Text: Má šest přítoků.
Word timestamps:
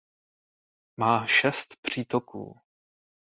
Má 0.99 1.27
šest 1.27 1.75
přítoků. 1.81 2.59